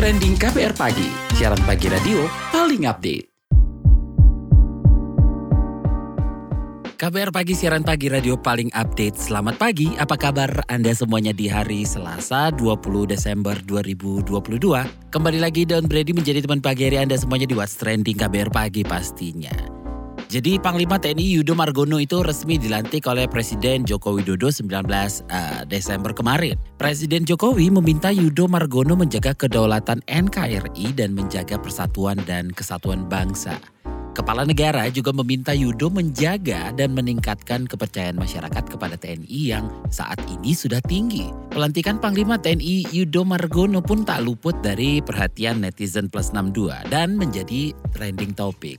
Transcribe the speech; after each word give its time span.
Trending 0.00 0.32
KBR 0.40 0.72
Pagi, 0.80 1.12
siaran 1.36 1.60
pagi 1.68 1.84
radio 1.92 2.24
paling 2.48 2.88
update. 2.88 3.28
KBR 6.96 7.28
Pagi, 7.28 7.52
siaran 7.52 7.84
pagi 7.84 8.08
radio 8.08 8.40
paling 8.40 8.72
update. 8.72 9.20
Selamat 9.20 9.60
pagi, 9.60 9.92
apa 10.00 10.16
kabar 10.16 10.64
Anda 10.72 10.96
semuanya 10.96 11.36
di 11.36 11.52
hari 11.52 11.84
Selasa 11.84 12.48
20 12.48 13.12
Desember 13.12 13.60
2022. 13.68 15.12
Kembali 15.12 15.36
lagi 15.36 15.68
Don 15.68 15.84
Brady 15.84 16.16
menjadi 16.16 16.48
teman 16.48 16.64
pagi 16.64 16.88
hari 16.88 16.96
Anda 17.04 17.20
semuanya 17.20 17.44
di 17.44 17.60
What's 17.60 17.76
Trending 17.76 18.16
KBR 18.16 18.48
Pagi 18.56 18.80
pastinya. 18.80 19.79
Jadi 20.30 20.62
Panglima 20.62 20.94
TNI 20.94 21.42
Yudo 21.42 21.58
Margono 21.58 21.98
itu 21.98 22.22
resmi 22.22 22.54
dilantik 22.54 23.02
oleh 23.10 23.26
Presiden 23.26 23.82
Joko 23.82 24.14
Widodo 24.14 24.46
19 24.46 24.70
uh, 24.70 25.66
Desember 25.66 26.14
kemarin. 26.14 26.54
Presiden 26.78 27.26
Jokowi 27.26 27.66
meminta 27.66 28.14
Yudo 28.14 28.46
Margono 28.46 28.94
menjaga 28.94 29.34
kedaulatan 29.34 30.06
NKRI 30.06 30.94
dan 30.94 31.18
menjaga 31.18 31.58
persatuan 31.58 32.14
dan 32.30 32.54
kesatuan 32.54 33.10
bangsa. 33.10 33.58
Kepala 34.14 34.46
negara 34.46 34.86
juga 34.94 35.10
meminta 35.10 35.50
Yudo 35.50 35.90
menjaga 35.90 36.70
dan 36.78 36.94
meningkatkan 36.94 37.66
kepercayaan 37.66 38.14
masyarakat 38.14 38.70
kepada 38.70 38.94
TNI 38.94 39.40
yang 39.50 39.66
saat 39.90 40.22
ini 40.30 40.54
sudah 40.54 40.78
tinggi. 40.86 41.26
Pelantikan 41.50 41.98
Panglima 41.98 42.38
TNI 42.38 42.86
Yudo 42.94 43.26
Margono 43.26 43.82
pun 43.82 44.06
tak 44.06 44.22
luput 44.22 44.54
dari 44.62 45.02
perhatian 45.02 45.66
netizen 45.66 46.06
plus 46.06 46.30
62 46.30 46.86
dan 46.86 47.18
menjadi 47.18 47.74
trending 47.90 48.30
topik. 48.30 48.78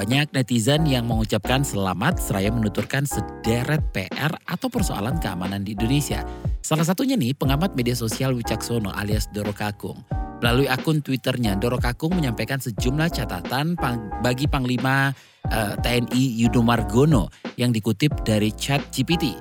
Banyak 0.00 0.32
netizen 0.32 0.88
yang 0.88 1.04
mengucapkan 1.04 1.60
selamat 1.60 2.16
seraya 2.16 2.48
menuturkan 2.48 3.04
sederet 3.04 3.84
PR 3.92 4.32
atau 4.48 4.72
persoalan 4.72 5.20
keamanan 5.20 5.60
di 5.60 5.76
Indonesia. 5.76 6.24
Salah 6.64 6.88
satunya 6.88 7.20
nih 7.20 7.36
pengamat 7.36 7.76
media 7.76 7.92
sosial 7.92 8.32
Wicaksono 8.32 8.96
alias 8.96 9.28
Doro 9.28 9.52
Kakung. 9.52 10.00
Melalui 10.40 10.72
akun 10.72 11.04
Twitternya, 11.04 11.60
Doro 11.60 11.76
Kakung 11.76 12.16
menyampaikan 12.16 12.56
sejumlah 12.56 13.12
catatan 13.12 13.76
bagi 14.24 14.48
Panglima 14.48 15.12
uh, 15.52 15.52
eh, 15.52 15.74
TNI 15.84 16.24
Yudo 16.48 16.64
Margono 16.64 17.28
yang 17.60 17.68
dikutip 17.68 18.24
dari 18.24 18.56
chat 18.56 18.80
GPT. 18.88 19.36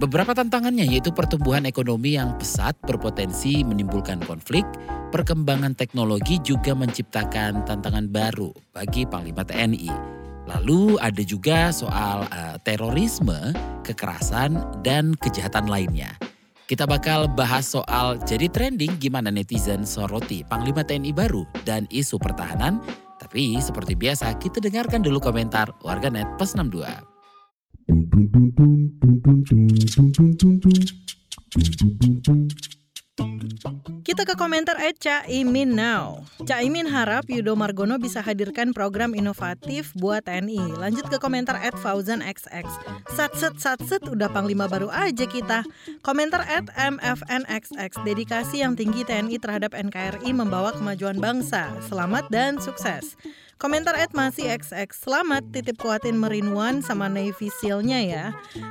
Beberapa 0.00 0.32
tantangannya 0.32 0.88
yaitu 0.88 1.12
pertumbuhan 1.12 1.68
ekonomi 1.68 2.16
yang 2.16 2.32
pesat 2.40 2.72
berpotensi 2.88 3.60
menimbulkan 3.60 4.16
konflik, 4.24 4.64
perkembangan 5.12 5.76
teknologi 5.76 6.40
juga 6.40 6.72
menciptakan 6.72 7.68
tantangan 7.68 8.08
baru 8.08 8.48
bagi 8.72 9.04
Panglima 9.04 9.44
TNI. 9.44 9.92
Lalu 10.48 10.96
ada 11.04 11.20
juga 11.20 11.68
soal 11.68 12.24
uh, 12.32 12.56
terorisme, 12.64 13.52
kekerasan, 13.84 14.80
dan 14.80 15.12
kejahatan 15.20 15.68
lainnya. 15.68 16.16
Kita 16.64 16.88
bakal 16.88 17.28
bahas 17.28 17.68
soal 17.68 18.16
jadi 18.24 18.48
trending 18.48 18.96
gimana 18.96 19.28
netizen 19.28 19.84
soroti 19.84 20.40
Panglima 20.48 20.80
TNI 20.80 21.12
baru 21.12 21.44
dan 21.68 21.84
isu 21.92 22.16
pertahanan. 22.16 22.80
Tapi 23.20 23.60
seperti 23.60 24.00
biasa 24.00 24.32
kita 24.40 24.64
dengarkan 24.64 25.04
dulu 25.04 25.20
komentar 25.20 25.76
warganet 25.84 26.24
plus 26.40 26.56
62. 26.56 26.88
Kita 34.00 34.24
ke 34.24 34.32
komentar 34.32 34.80
at 34.80 34.96
Caimin 34.96 35.76
now. 35.76 36.24
Caimin 36.48 36.88
harap 36.88 37.28
Yudo 37.28 37.52
Margono 37.52 38.00
bisa 38.00 38.24
hadirkan 38.24 38.72
program 38.72 39.12
inovatif 39.12 39.92
buat 39.92 40.24
TNI. 40.24 40.80
Lanjut 40.80 41.04
ke 41.12 41.20
komentar 41.20 41.60
at 41.60 41.76
Fauzan 41.76 42.24
XX. 42.24 42.64
Satset 43.12 43.60
satset 43.60 44.00
udah 44.08 44.32
panglima 44.32 44.72
baru 44.72 44.88
aja 44.88 45.28
kita. 45.28 45.68
Komentar 46.00 46.48
at 46.48 46.72
MFNXX. 46.80 48.00
Dedikasi 48.00 48.64
yang 48.64 48.80
tinggi 48.80 49.04
TNI 49.04 49.36
terhadap 49.36 49.76
NKRI 49.76 50.32
membawa 50.32 50.72
kemajuan 50.72 51.20
bangsa. 51.20 51.76
Selamat 51.84 52.24
dan 52.32 52.56
sukses. 52.56 53.20
Komentar 53.60 53.92
at 53.92 54.16
masih 54.16 54.48
XX. 54.56 54.88
Selamat 54.88 55.44
titip 55.52 55.76
kuatin 55.76 56.16
Merinuan 56.16 56.80
sama 56.80 57.12
Navy 57.12 57.52
Seal-nya 57.60 58.00
ya. 58.00 58.24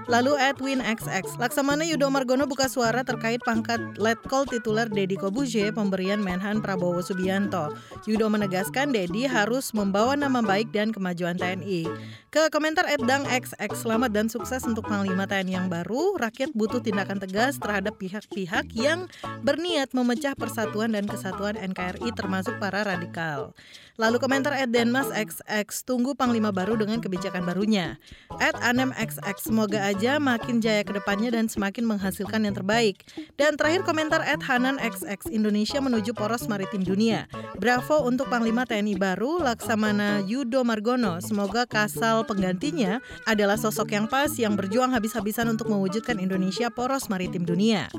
Lalu 0.09 0.33
at 0.41 0.57
Win 0.65 0.81
XX. 0.81 1.29
Laksamana 1.37 1.85
Yudo 1.85 2.09
Margono 2.09 2.49
buka 2.49 2.65
suara 2.65 3.05
terkait 3.05 3.37
pangkat 3.45 3.77
Letkol 4.01 4.49
tituler 4.49 4.89
Dedi 4.89 5.13
Kobuje 5.13 5.69
pemberian 5.69 6.17
Menhan 6.17 6.65
Prabowo 6.65 7.05
Subianto. 7.05 7.69
Yudo 8.09 8.33
menegaskan 8.33 8.89
Dedi 8.89 9.29
harus 9.29 9.77
membawa 9.77 10.17
nama 10.17 10.41
baik 10.41 10.73
dan 10.73 10.89
kemajuan 10.89 11.37
TNI. 11.37 11.85
Ke 12.33 12.49
komentar 12.49 12.89
at 12.89 12.97
Dang 13.05 13.29
XX. 13.29 13.69
Selamat 13.77 14.09
dan 14.09 14.25
sukses 14.25 14.65
untuk 14.65 14.89
Panglima 14.89 15.29
TNI 15.29 15.53
yang 15.53 15.67
baru. 15.69 16.17
Rakyat 16.17 16.57
butuh 16.57 16.81
tindakan 16.81 17.21
tegas 17.21 17.61
terhadap 17.61 17.93
pihak-pihak 18.01 18.73
yang 18.73 19.05
berniat 19.45 19.93
memecah 19.93 20.33
persatuan 20.33 20.97
dan 20.97 21.05
kesatuan 21.05 21.61
NKRI 21.61 22.09
termasuk 22.17 22.57
para 22.57 22.81
radikal. 22.81 23.53
Lalu 23.99 24.15
komentar 24.15 24.55
at 24.55 24.71
Denmas 24.79 25.11
XX, 25.11 25.67
tunggu 25.83 26.15
Panglima 26.15 26.55
baru 26.55 26.79
dengan 26.79 27.03
kebijakan 27.03 27.43
barunya. 27.43 27.99
At 28.39 28.55
Anem 28.63 28.95
XX, 28.95 29.51
semoga 29.51 29.83
aja 29.83 30.23
makin 30.23 30.63
jaya 30.63 30.87
ke 30.87 30.95
depannya 30.95 31.35
dan 31.35 31.51
semakin 31.51 31.83
menghasilkan 31.83 32.47
yang 32.47 32.55
terbaik. 32.55 33.03
Dan 33.35 33.59
terakhir 33.59 33.83
komentar 33.83 34.23
at 34.23 34.39
Hanan 34.39 34.79
XX, 34.79 35.35
Indonesia 35.35 35.83
menuju 35.83 36.15
poros 36.15 36.47
maritim 36.47 36.87
dunia. 36.87 37.27
Bravo 37.59 38.07
untuk 38.07 38.31
Panglima 38.31 38.63
TNI 38.63 38.95
baru, 38.95 39.43
Laksamana 39.43 40.23
Yudo 40.23 40.63
Margono. 40.63 41.19
Semoga 41.19 41.67
kasal 41.67 42.23
penggantinya 42.23 43.03
adalah 43.27 43.59
sosok 43.59 43.91
yang 43.91 44.07
pas 44.07 44.31
yang 44.39 44.55
berjuang 44.55 44.95
habis-habisan 44.95 45.51
untuk 45.51 45.67
mewujudkan 45.67 46.23
Indonesia 46.23 46.71
poros 46.71 47.11
maritim 47.11 47.43
dunia. 47.43 47.91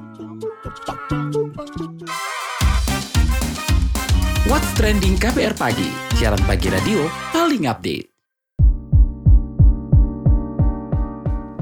What's 4.50 4.66
Trending 4.74 5.14
KPR 5.14 5.54
Pagi, 5.54 5.86
siaran 6.18 6.42
pagi 6.42 6.66
radio 6.66 7.06
paling 7.30 7.70
update. 7.70 8.10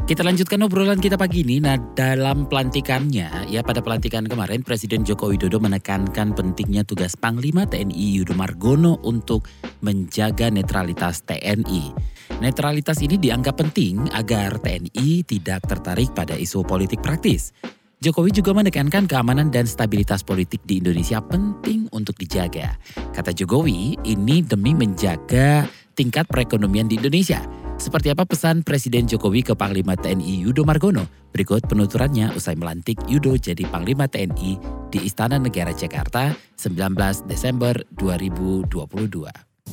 Kita 0.09 0.25
lanjutkan 0.25 0.65
obrolan 0.65 0.97
kita 0.97 1.21
pagi 1.21 1.45
ini. 1.45 1.61
Nah, 1.61 1.77
dalam 1.93 2.49
pelantikannya, 2.49 3.45
ya 3.53 3.61
pada 3.61 3.85
pelantikan 3.85 4.25
kemarin 4.25 4.65
Presiden 4.65 5.05
Joko 5.05 5.29
Widodo 5.29 5.61
menekankan 5.61 6.33
pentingnya 6.33 6.81
tugas 6.81 7.13
Panglima 7.13 7.69
TNI 7.69 8.25
Yudo 8.25 8.33
Margono 8.33 8.97
untuk 9.05 9.45
menjaga 9.85 10.49
netralitas 10.49 11.21
TNI. 11.29 11.93
Netralitas 12.41 13.05
ini 13.05 13.21
dianggap 13.21 13.61
penting 13.69 14.09
agar 14.17 14.57
TNI 14.65 15.29
tidak 15.29 15.61
tertarik 15.69 16.17
pada 16.17 16.41
isu 16.41 16.65
politik 16.65 17.05
praktis. 17.05 17.53
Jokowi 17.99 18.31
juga 18.31 18.55
menekankan 18.55 19.11
keamanan 19.11 19.51
dan 19.51 19.67
stabilitas 19.67 20.23
politik 20.23 20.63
di 20.63 20.79
Indonesia 20.79 21.19
penting 21.19 21.91
untuk 21.91 22.15
dijaga. 22.15 22.79
Kata 23.11 23.35
Jokowi, 23.35 23.99
ini 24.07 24.39
demi 24.47 24.71
menjaga 24.71 25.67
tingkat 25.99 26.31
perekonomian 26.31 26.87
di 26.87 26.95
Indonesia. 26.95 27.43
Seperti 27.75 28.15
apa 28.15 28.23
pesan 28.23 28.63
Presiden 28.63 29.11
Jokowi 29.11 29.43
ke 29.43 29.59
Panglima 29.59 29.99
TNI 29.99 30.47
Yudo 30.47 30.63
Margono? 30.63 31.11
Berikut 31.35 31.67
penuturannya 31.67 32.31
usai 32.39 32.55
melantik 32.55 33.03
Yudo 33.11 33.35
jadi 33.35 33.67
Panglima 33.67 34.07
TNI 34.07 34.63
di 34.95 34.99
Istana 35.03 35.43
Negara 35.43 35.75
Jakarta 35.75 36.31
19 36.55 37.27
Desember 37.27 37.83
2022. 37.99 39.27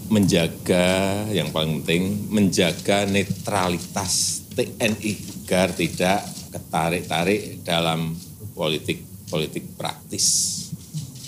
Menjaga 0.09 0.85
yang 1.29 1.53
paling 1.53 1.85
penting, 1.85 2.33
menjaga 2.33 3.05
netralitas 3.05 4.41
TNI 4.57 5.13
agar 5.45 5.69
tidak 5.77 6.25
ketarik-tarik 6.55 7.67
dalam 7.67 8.15
politik 8.55 9.03
politik 9.27 9.75
praktis. 9.75 10.55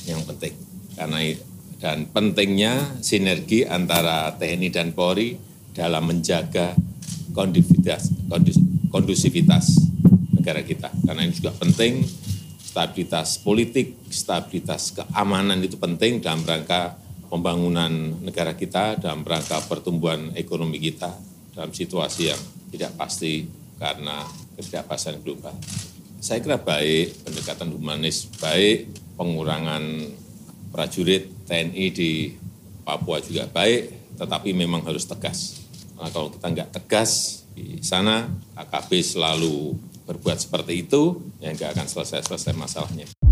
Yang 0.08 0.24
penting. 0.32 0.54
Karena 0.96 1.20
dan 1.78 2.08
pentingnya 2.10 3.04
sinergi 3.04 3.68
antara 3.68 4.34
TNI 4.34 4.70
dan 4.72 4.96
Polri 4.96 5.38
dalam 5.76 6.10
menjaga 6.10 6.74
kondusivitas, 7.36 8.10
kondusivitas 8.90 9.78
negara 10.34 10.64
kita. 10.64 10.90
Karena 11.06 11.28
ini 11.28 11.36
juga 11.36 11.54
penting. 11.54 12.08
Stabilitas 12.58 13.42
politik, 13.42 13.98
stabilitas 14.10 14.94
keamanan 14.94 15.58
itu 15.66 15.82
penting 15.82 16.22
dalam 16.22 16.46
rangka 16.46 16.94
pembangunan 17.26 17.90
negara 18.22 18.54
kita, 18.54 19.02
dalam 19.02 19.26
rangka 19.26 19.66
pertumbuhan 19.66 20.34
ekonomi 20.38 20.78
kita 20.78 21.10
dalam 21.58 21.74
situasi 21.74 22.30
yang 22.30 22.42
tidak 22.70 22.94
pasti 22.94 23.50
karena 23.78 24.26
ketidakpastian 24.58 25.22
global. 25.22 25.54
Saya 26.18 26.42
kira 26.42 26.58
baik, 26.58 27.26
pendekatan 27.26 27.70
humanis 27.72 28.26
baik, 28.42 28.90
pengurangan 29.16 29.82
prajurit 30.74 31.30
TNI 31.46 31.86
di 31.94 32.34
Papua 32.82 33.22
juga 33.22 33.46
baik, 33.46 34.16
tetapi 34.18 34.50
memang 34.56 34.82
harus 34.86 35.06
tegas. 35.06 35.62
Karena 35.94 36.10
kalau 36.10 36.30
kita 36.34 36.48
nggak 36.50 36.70
tegas 36.74 37.44
di 37.54 37.82
sana, 37.86 38.30
AKB 38.58 39.02
selalu 39.02 39.78
berbuat 40.08 40.40
seperti 40.40 40.88
itu, 40.88 41.20
ya 41.44 41.54
nggak 41.54 41.78
akan 41.78 41.88
selesai-selesai 41.90 42.54
masalahnya. 42.56 43.27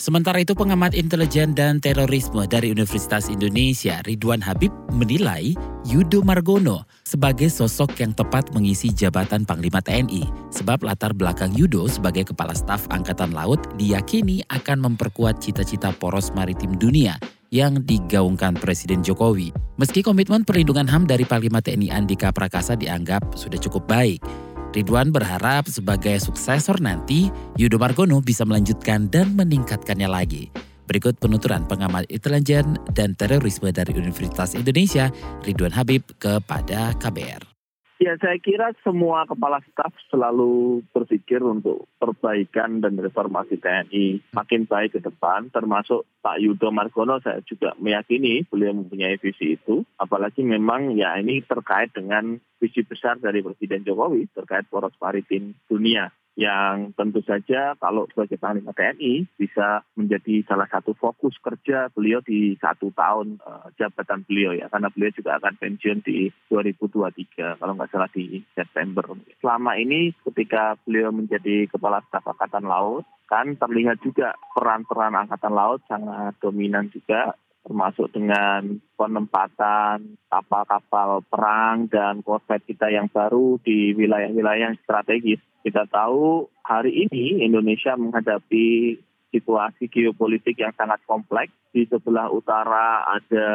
Sementara 0.00 0.40
itu 0.40 0.56
pengamat 0.56 0.96
intelijen 0.96 1.52
dan 1.52 1.76
terorisme 1.76 2.48
dari 2.48 2.72
Universitas 2.72 3.28
Indonesia 3.28 4.00
Ridwan 4.08 4.40
Habib 4.40 4.72
menilai 4.96 5.52
Yudo 5.84 6.24
Margono 6.24 6.88
sebagai 7.04 7.52
sosok 7.52 8.00
yang 8.00 8.16
tepat 8.16 8.48
mengisi 8.56 8.88
jabatan 8.96 9.44
Panglima 9.44 9.84
TNI 9.84 10.24
sebab 10.56 10.88
latar 10.88 11.12
belakang 11.12 11.52
Yudo 11.52 11.84
sebagai 11.84 12.32
kepala 12.32 12.56
staf 12.56 12.88
Angkatan 12.88 13.36
Laut 13.36 13.60
diyakini 13.76 14.40
akan 14.48 14.88
memperkuat 14.88 15.44
cita-cita 15.44 15.92
poros 15.92 16.32
maritim 16.32 16.80
dunia 16.80 17.20
yang 17.52 17.84
digaungkan 17.84 18.56
Presiden 18.56 19.04
Jokowi. 19.04 19.52
Meski 19.76 20.00
komitmen 20.00 20.48
perlindungan 20.48 20.88
HAM 20.88 21.12
dari 21.12 21.28
Panglima 21.28 21.60
TNI 21.60 21.92
Andika 21.92 22.32
Prakasa 22.32 22.72
dianggap 22.72 23.36
sudah 23.36 23.60
cukup 23.60 23.84
baik, 23.84 24.24
Ridwan 24.70 25.10
berharap 25.10 25.66
sebagai 25.66 26.22
suksesor 26.22 26.78
nanti, 26.78 27.26
Yudo 27.58 27.74
Margono 27.74 28.22
bisa 28.22 28.46
melanjutkan 28.46 29.10
dan 29.10 29.34
meningkatkannya 29.34 30.06
lagi. 30.06 30.46
Berikut 30.86 31.18
penuturan 31.18 31.66
pengamat 31.66 32.06
intelijen 32.06 32.78
dan 32.94 33.18
terorisme 33.18 33.70
dari 33.74 33.94
Universitas 33.94 34.54
Indonesia, 34.54 35.10
Ridwan 35.42 35.74
Habib, 35.74 36.06
kepada 36.22 36.94
KBR. 36.98 37.59
Ya, 38.00 38.16
saya 38.16 38.40
kira 38.40 38.72
semua 38.80 39.28
kepala 39.28 39.60
staf 39.60 39.92
selalu 40.08 40.80
berpikir 40.88 41.44
untuk 41.44 41.84
perbaikan 42.00 42.80
dan 42.80 42.96
reformasi 42.96 43.60
TNI 43.60 44.32
makin 44.32 44.64
baik 44.64 44.96
ke 44.96 45.00
depan, 45.04 45.52
termasuk 45.52 46.08
Pak 46.24 46.40
Yudo 46.40 46.72
Margono, 46.72 47.20
saya 47.20 47.44
juga 47.44 47.76
meyakini 47.76 48.48
beliau 48.48 48.72
mempunyai 48.72 49.20
visi 49.20 49.52
itu. 49.52 49.84
Apalagi 50.00 50.40
memang 50.40 50.96
ya 50.96 51.20
ini 51.20 51.44
terkait 51.44 51.92
dengan 51.92 52.40
visi 52.56 52.80
besar 52.88 53.20
dari 53.20 53.44
Presiden 53.44 53.84
Jokowi 53.84 54.32
terkait 54.32 54.64
poros 54.72 54.96
maritim 54.96 55.52
dunia 55.68 56.08
yang 56.38 56.94
tentu 56.94 57.20
saja 57.26 57.74
kalau 57.76 58.06
sebagai 58.08 58.38
Panglima 58.38 58.70
TNI 58.70 59.26
bisa 59.34 59.82
menjadi 59.98 60.46
salah 60.46 60.70
satu 60.70 60.94
fokus 60.94 61.34
kerja 61.42 61.90
beliau 61.90 62.22
di 62.22 62.54
satu 62.56 62.94
tahun 62.94 63.42
uh, 63.42 63.68
jabatan 63.76 64.22
beliau 64.24 64.54
ya 64.54 64.70
karena 64.70 64.88
beliau 64.94 65.12
juga 65.12 65.36
akan 65.42 65.58
pensiun 65.58 66.00
di 66.06 66.30
2023 66.48 67.58
kalau 67.58 67.72
nggak 67.74 67.90
salah 67.90 68.10
di 68.14 68.40
September. 68.54 69.04
Selama 69.42 69.74
ini 69.76 70.14
ketika 70.30 70.78
beliau 70.86 71.10
menjadi 71.10 71.66
Kepala 71.66 72.00
Staf 72.06 72.24
Angkatan 72.24 72.64
Laut 72.64 73.04
kan 73.26 73.54
terlihat 73.58 74.02
juga 74.02 74.34
peran-peran 74.54 75.14
Angkatan 75.14 75.54
Laut 75.54 75.82
sangat 75.86 76.38
dominan 76.38 76.90
juga 76.94 77.34
termasuk 77.64 78.10
dengan 78.12 78.80
penempatan 78.96 80.16
kapal-kapal 80.26 81.22
perang 81.28 81.86
dan 81.86 82.24
korvet 82.24 82.64
kita 82.64 82.88
yang 82.88 83.06
baru 83.12 83.60
di 83.60 83.92
wilayah-wilayah 83.94 84.76
strategis. 84.84 85.40
Kita 85.60 85.84
tahu 85.86 86.48
hari 86.64 87.04
ini 87.06 87.44
Indonesia 87.44 87.92
menghadapi 87.94 88.96
situasi 89.30 89.86
geopolitik 89.92 90.58
yang 90.58 90.74
sangat 90.74 90.98
kompleks. 91.06 91.54
Di 91.70 91.86
sebelah 91.86 92.26
utara 92.32 93.06
ada 93.06 93.48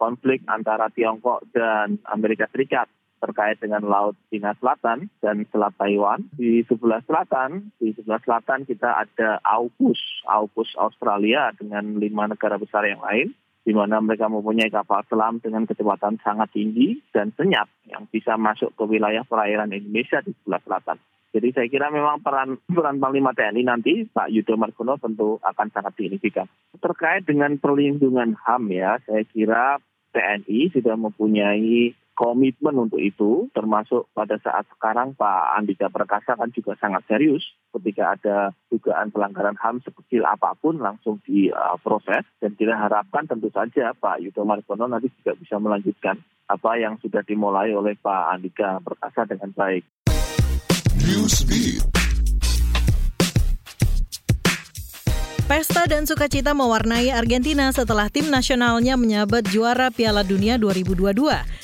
konflik 0.00 0.40
antara 0.48 0.88
Tiongkok 0.88 1.44
dan 1.52 2.00
Amerika 2.08 2.48
Serikat 2.48 2.88
terkait 3.18 3.58
dengan 3.58 3.82
Laut 3.84 4.14
Cina 4.30 4.54
Selatan 4.56 5.10
dan 5.20 5.44
Selat 5.50 5.74
Taiwan. 5.76 6.24
Di 6.38 6.62
sebelah 6.64 7.02
selatan, 7.04 7.74
di 7.82 7.90
sebelah 7.92 8.22
selatan 8.22 8.64
kita 8.64 9.04
ada 9.04 9.42
AUKUS, 9.42 10.24
AUKUS 10.30 10.78
Australia 10.78 11.50
dengan 11.58 11.98
lima 11.98 12.30
negara 12.30 12.56
besar 12.56 12.86
yang 12.86 13.02
lain 13.02 13.34
di 13.68 13.76
mana 13.76 14.00
mereka 14.00 14.32
mempunyai 14.32 14.72
kapal 14.72 15.04
selam 15.12 15.44
dengan 15.44 15.68
kecepatan 15.68 16.16
sangat 16.24 16.48
tinggi 16.56 17.04
dan 17.12 17.36
senyap 17.36 17.68
yang 17.84 18.08
bisa 18.08 18.40
masuk 18.40 18.72
ke 18.72 18.88
wilayah 18.88 19.28
perairan 19.28 19.68
Indonesia 19.76 20.24
di 20.24 20.32
sebelah 20.32 20.64
selatan. 20.64 20.96
Jadi 21.36 21.48
saya 21.52 21.68
kira 21.68 21.92
memang 21.92 22.24
peran 22.24 22.56
peran 22.80 22.96
Panglima 22.96 23.36
TNI 23.36 23.68
nanti 23.68 24.08
Pak 24.08 24.32
Yudo 24.32 24.56
Margono 24.56 24.96
tentu 24.96 25.36
akan 25.44 25.68
sangat 25.68 26.00
signifikan. 26.00 26.48
Terkait 26.80 27.28
dengan 27.28 27.60
perlindungan 27.60 28.32
HAM 28.40 28.72
ya, 28.72 28.96
saya 29.04 29.20
kira 29.28 29.76
TNI 30.16 30.72
sudah 30.72 30.96
mempunyai 30.96 31.92
komitmen 32.18 32.74
untuk 32.82 32.98
itu, 32.98 33.46
termasuk 33.54 34.10
pada 34.10 34.34
saat 34.42 34.66
sekarang 34.74 35.14
Pak 35.14 35.54
Andika 35.54 35.86
Perkasa 35.86 36.34
kan 36.34 36.50
juga 36.50 36.74
sangat 36.82 37.06
serius 37.06 37.46
ketika 37.70 38.18
ada 38.18 38.36
dugaan 38.66 39.14
pelanggaran 39.14 39.54
HAM 39.54 39.78
sekecil 39.86 40.26
apa 40.26 40.58
pun 40.58 40.82
langsung 40.82 41.22
diproses 41.22 42.26
uh, 42.26 42.34
dan 42.42 42.58
kita 42.58 42.74
harapkan 42.74 43.30
tentu 43.30 43.54
saja 43.54 43.94
Pak 43.94 44.18
Yudo 44.18 44.42
Margono 44.42 44.90
nanti 44.90 45.14
juga 45.22 45.38
bisa 45.38 45.62
melanjutkan 45.62 46.18
apa 46.50 46.74
yang 46.74 46.98
sudah 46.98 47.22
dimulai 47.22 47.70
oleh 47.70 47.94
Pak 47.94 48.34
Andika 48.34 48.82
Perkasa 48.82 49.22
dengan 49.22 49.54
baik. 49.54 49.86
Newsbeat. 50.98 51.97
Pesta 55.48 55.88
dan 55.88 56.04
sukacita 56.04 56.52
mewarnai 56.52 57.08
Argentina 57.08 57.72
setelah 57.72 58.12
tim 58.12 58.28
nasionalnya 58.28 59.00
menyabet 59.00 59.48
juara 59.48 59.88
Piala 59.88 60.20
Dunia 60.20 60.60
2022. 60.60 61.08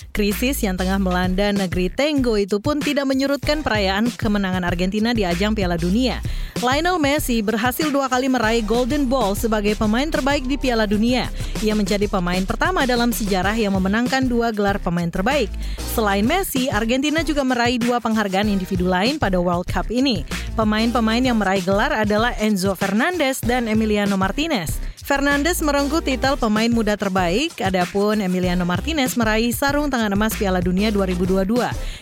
Krisis 0.09 0.65
yang 0.65 0.81
tengah 0.81 0.97
melanda 0.97 1.53
negeri 1.53 1.93
Tenggo 1.93 2.41
itu 2.41 2.65
pun 2.65 2.81
tidak 2.81 3.05
menyurutkan 3.05 3.61
perayaan 3.61 4.09
kemenangan 4.09 4.65
Argentina 4.65 5.13
di 5.13 5.29
ajang 5.29 5.53
Piala 5.53 5.77
Dunia. 5.77 6.25
Lionel 6.65 6.97
Messi 6.97 7.45
berhasil 7.45 7.93
dua 7.93 8.09
kali 8.09 8.33
meraih 8.33 8.65
Golden 8.65 9.05
Ball 9.05 9.37
sebagai 9.37 9.77
pemain 9.77 10.09
terbaik 10.09 10.49
di 10.49 10.57
Piala 10.57 10.89
Dunia. 10.89 11.29
Ia 11.61 11.77
menjadi 11.77 12.09
pemain 12.09 12.41
pertama 12.49 12.89
dalam 12.89 13.13
sejarah 13.13 13.53
yang 13.53 13.77
memenangkan 13.77 14.25
dua 14.25 14.49
gelar 14.49 14.81
pemain 14.81 15.13
terbaik. 15.13 15.53
Selain 15.93 16.25
Messi, 16.25 16.73
Argentina 16.73 17.21
juga 17.21 17.45
meraih 17.45 17.77
dua 17.77 18.01
penghargaan 18.01 18.49
individu 18.49 18.89
lain 18.89 19.21
pada 19.21 19.37
World 19.37 19.69
Cup 19.69 19.93
ini. 19.93 20.25
Pemain-pemain 20.55 21.19
yang 21.19 21.35
meraih 21.35 21.67
gelar 21.67 21.91
adalah 21.91 22.31
Enzo 22.39 22.79
Fernandez 22.79 23.43
dan 23.43 23.67
Emiliano 23.75 24.15
Martinez. 24.15 24.79
Fernandes 25.05 25.61
merengkuh 25.61 26.01
titel 26.01 26.41
pemain 26.41 26.73
muda 26.73 26.97
terbaik, 26.97 27.61
adapun 27.61 28.25
Emiliano 28.25 28.65
Martinez 28.65 29.21
meraih 29.21 29.53
sarung 29.53 29.93
tangan 29.93 30.17
emas 30.17 30.33
Piala 30.33 30.65
Dunia 30.65 30.89
2022. 30.89 31.45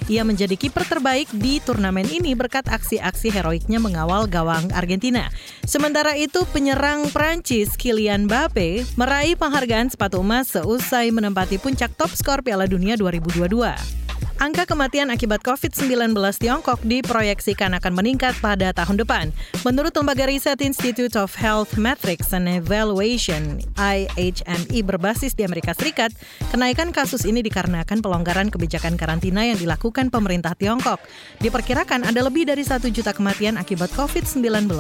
Ia 0.07 0.23
menjadi 0.23 0.55
kiper 0.55 0.87
terbaik 0.87 1.27
di 1.35 1.59
turnamen 1.59 2.07
ini 2.07 2.39
berkat 2.39 2.71
aksi-aksi 2.71 3.35
heroiknya 3.35 3.83
mengawal 3.83 4.31
gawang 4.31 4.71
Argentina. 4.71 5.27
Sementara 5.67 6.15
itu, 6.15 6.47
penyerang 6.55 7.11
Prancis 7.11 7.75
Kylian 7.75 8.31
Mbappe 8.31 8.87
meraih 8.95 9.35
penghargaan 9.35 9.91
sepatu 9.91 10.23
emas 10.23 10.55
seusai 10.55 11.11
menempati 11.11 11.59
puncak 11.59 11.91
top 11.99 12.15
skor 12.15 12.47
Piala 12.47 12.71
Dunia 12.71 12.95
2022. 12.95 14.03
Angka 14.41 14.65
kematian 14.65 15.13
akibat 15.13 15.45
COVID-19 15.45 16.17
Tiongkok 16.41 16.81
diproyeksikan 16.81 17.77
akan 17.77 17.93
meningkat 17.93 18.33
pada 18.41 18.73
tahun 18.73 19.01
depan. 19.05 19.29
Menurut 19.67 19.93
lembaga 19.93 20.25
riset 20.25 20.65
Institute 20.65 21.13
of 21.21 21.37
Health 21.37 21.77
Metrics 21.77 22.33
and 22.33 22.49
Evaluation 22.49 23.61
IHME 23.77 24.81
berbasis 24.81 25.37
di 25.37 25.45
Amerika 25.45 25.77
Serikat, 25.77 26.17
kenaikan 26.49 26.95
kasus 26.95 27.29
ini 27.29 27.45
dikarenakan 27.45 28.01
pelonggaran 28.01 28.49
kebijakan 28.49 28.97
karantina 28.97 29.45
yang 29.45 29.61
dilakukan 29.61 30.09
pemerintah 30.09 30.57
Tiongkok. 30.57 31.03
Diperkirakan 31.45 32.09
ada 32.09 32.21
lebih 32.25 32.49
dari 32.49 32.65
satu 32.65 32.89
juta 32.89 33.13
kematian 33.13 33.61
akibat 33.61 33.93
COVID-19 33.93 34.71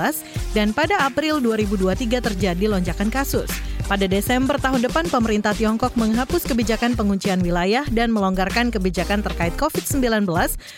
dan 0.56 0.72
pada 0.72 1.04
April 1.04 1.44
2023 1.44 2.22
terjadi 2.22 2.64
lonjakan 2.70 3.12
kasus. 3.12 3.50
Pada 3.92 4.08
Desember 4.08 4.56
tahun 4.56 4.88
depan, 4.88 5.04
pemerintah 5.12 5.52
Tiongkok 5.52 5.92
menghapus 6.00 6.48
kebijakan 6.48 6.96
penguncian 6.96 7.44
wilayah 7.44 7.84
dan 7.92 8.08
melonggarkan 8.08 8.72
kebijakan 8.72 9.20
terkait 9.20 9.52
COVID-19 9.60 10.24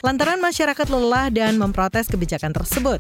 lantaran 0.02 0.42
masyarakat 0.42 0.87
lelah 0.90 1.30
dan 1.30 1.54
memprotes 1.54 2.11
kebijakan 2.11 2.50
tersebut. 2.50 2.99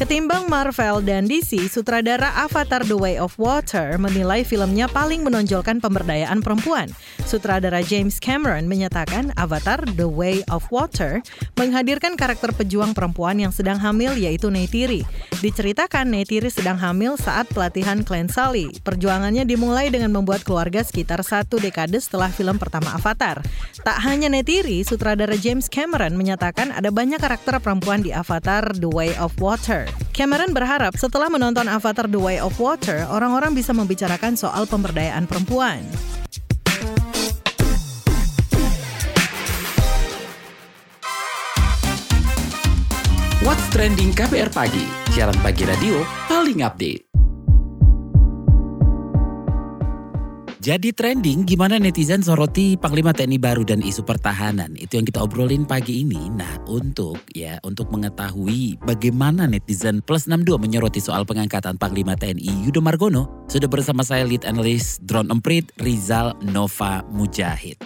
Ketimbang 0.00 0.48
Marvel 0.48 1.04
dan 1.04 1.28
DC, 1.28 1.68
sutradara 1.68 2.32
Avatar 2.32 2.88
The 2.88 2.96
Way 2.96 3.20
of 3.20 3.36
Water 3.36 4.00
menilai 4.00 4.48
filmnya 4.48 4.88
paling 4.88 5.20
menonjolkan 5.20 5.76
pemberdayaan 5.76 6.40
perempuan. 6.40 6.88
Sutradara 7.28 7.84
James 7.84 8.16
Cameron 8.16 8.64
menyatakan 8.64 9.36
Avatar 9.36 9.84
The 10.00 10.08
Way 10.08 10.40
of 10.48 10.64
Water 10.72 11.20
menghadirkan 11.60 12.16
karakter 12.16 12.48
pejuang 12.56 12.96
perempuan 12.96 13.44
yang 13.44 13.52
sedang 13.52 13.76
hamil 13.76 14.16
yaitu 14.16 14.48
Neytiri. 14.48 15.04
Diceritakan 15.44 16.10
Neytiri 16.10 16.48
sedang 16.48 16.80
hamil 16.80 17.20
saat 17.20 17.46
pelatihan 17.52 18.00
Clan 18.00 18.32
Sully. 18.32 18.72
Perjuangannya 18.80 19.44
dimulai 19.44 19.92
dengan 19.92 20.16
membuat 20.16 20.48
keluarga 20.48 20.80
sekitar 20.80 21.20
satu 21.20 21.60
dekade 21.60 22.00
setelah 22.00 22.32
film 22.32 22.56
pertama 22.56 22.96
Avatar. 22.96 23.44
Tak 23.86 24.02
hanya 24.02 24.26
Neytiri, 24.26 24.80
sutradara 24.80 25.38
James 25.38 25.70
Cameron 25.70 26.16
menyatakan 26.16 26.74
ada 26.74 26.90
banyak 26.90 27.22
karakter 27.22 27.62
perempuan 27.62 28.02
di 28.02 28.10
Avatar 28.10 28.74
The 28.74 28.90
Way 28.90 29.14
of 29.20 29.36
Water. 29.38 29.69
Cameron 30.10 30.50
berharap 30.50 30.98
setelah 30.98 31.30
menonton 31.30 31.70
Avatar 31.70 32.10
The 32.10 32.18
Way 32.18 32.42
of 32.42 32.58
Water, 32.58 33.06
orang-orang 33.06 33.54
bisa 33.54 33.70
membicarakan 33.70 34.34
soal 34.34 34.66
pemberdayaan 34.66 35.30
perempuan. 35.30 35.86
What's 43.46 43.62
Trending 43.70 44.10
KBR 44.10 44.50
Pagi, 44.50 44.84
siaran 45.14 45.38
pagi 45.38 45.62
radio 45.62 46.02
paling 46.26 46.66
update. 46.66 47.06
Jadi 50.60 50.92
trending 50.92 51.48
gimana 51.48 51.80
netizen 51.80 52.20
soroti 52.20 52.76
Panglima 52.76 53.16
TNI 53.16 53.40
baru 53.40 53.64
dan 53.64 53.80
isu 53.80 54.04
pertahanan. 54.04 54.76
Itu 54.76 55.00
yang 55.00 55.08
kita 55.08 55.24
obrolin 55.24 55.64
pagi 55.64 56.04
ini. 56.04 56.28
Nah, 56.36 56.60
untuk 56.68 57.16
ya 57.32 57.56
untuk 57.64 57.88
mengetahui 57.88 58.76
bagaimana 58.84 59.48
netizen 59.48 60.04
plus 60.04 60.28
62 60.28 60.60
menyoroti 60.60 61.00
soal 61.00 61.24
pengangkatan 61.24 61.80
Panglima 61.80 62.12
TNI 62.12 62.68
Yudo 62.68 62.84
Margono, 62.84 63.48
sudah 63.48 63.72
bersama 63.72 64.04
saya 64.04 64.28
lead 64.28 64.44
analyst 64.44 65.00
Drone 65.00 65.32
Emprit 65.32 65.64
Rizal 65.80 66.36
Nova 66.44 67.08
Mujahid. 67.08 67.80